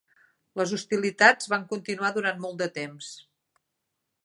Les 0.61 0.71
hostilitats 0.77 1.51
van 1.51 1.67
continuar 1.75 2.11
durant 2.17 2.41
molt 2.47 2.59
de 2.65 2.71
temps. 2.81 3.13